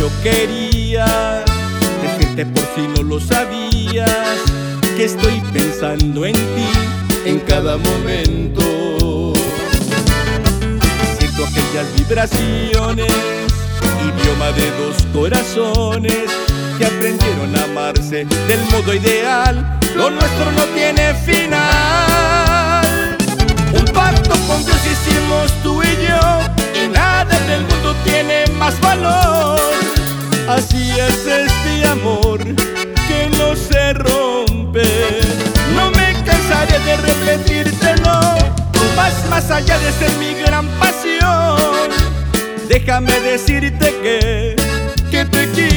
[0.00, 1.44] yo quería
[2.02, 4.40] decirte por si no lo sabías
[4.96, 6.70] que estoy pensando en ti
[7.26, 9.34] en cada momento.
[11.18, 13.12] Siento aquellas vibraciones,
[14.22, 16.24] idioma de dos corazones
[16.78, 19.78] que aprendieron a amarse del modo ideal.
[19.94, 21.69] Lo nuestro no tiene final.
[31.10, 34.82] Es este amor que no se rompe.
[35.74, 38.20] No me cansaré de repetírtelo.
[38.72, 41.90] Tú vas más allá de ser mi gran pasión.
[42.68, 44.56] Déjame decirte que,
[45.10, 45.69] que te quiero.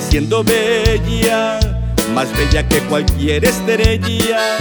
[0.00, 1.60] Siendo bella,
[2.14, 4.56] más bella que cualquier estrella.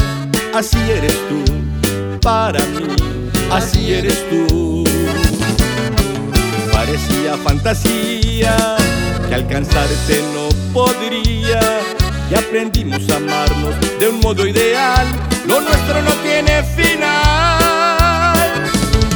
[0.53, 1.43] Así eres tú,
[2.21, 2.87] para mí,
[3.49, 4.83] así eres tú.
[6.71, 8.75] Parecía fantasía
[9.29, 11.59] que alcanzarte no podría.
[12.29, 15.07] Y aprendimos a amarnos de un modo ideal.
[15.47, 18.37] Lo nuestro no tiene final.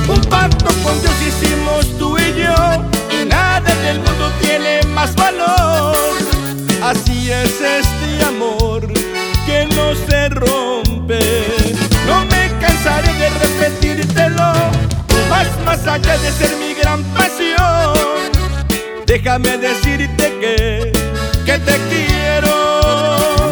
[0.08, 1.05] Un pacto con
[7.25, 8.87] Así es este amor
[9.47, 11.19] que no se rompe.
[12.05, 14.53] No me cansaré de repetírtelo.
[15.27, 17.95] Vas más allá de ser mi gran pasión.
[19.08, 20.91] Déjame decirte que,
[21.47, 23.52] que te quiero.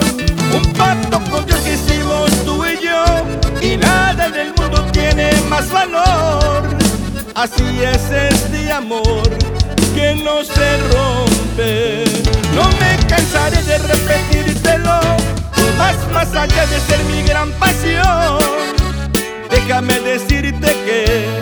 [0.56, 3.04] Un pacto con Dios que hicimos tú y yo.
[3.60, 6.62] Y nada en el mundo tiene más valor.
[7.34, 9.28] Así es este amor
[9.96, 11.23] que no se rompe.
[16.32, 18.40] Más de ser mi gran pasión.
[19.50, 21.40] Déjame decirte que,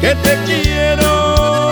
[0.00, 1.69] que te quiero.